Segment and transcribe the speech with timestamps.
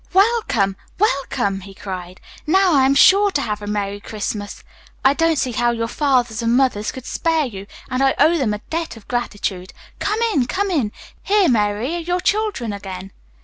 [0.13, 2.19] "Welcome, welcome!" he cried.
[2.47, 4.63] "Now I am sure to have a Merry Christmas.
[5.05, 8.55] I don't see how your fathers and mothers could spare you, and I owe them
[8.55, 9.73] a debt of gratitude.
[9.99, 10.91] Come in, come in.
[11.21, 13.11] Here, Mary, are your children again."